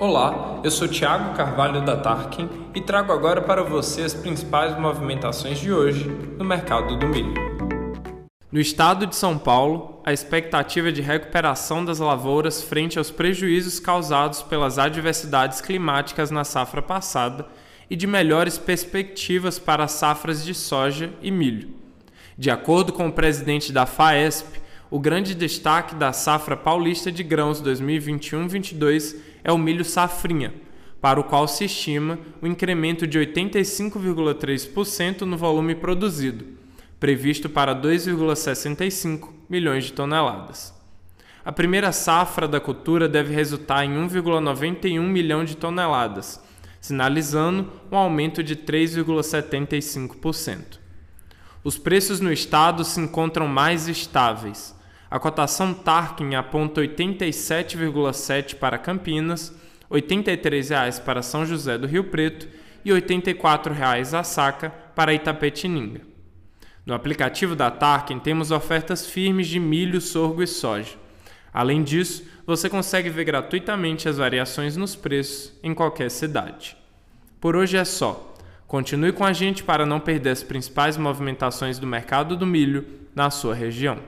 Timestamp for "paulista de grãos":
26.56-27.62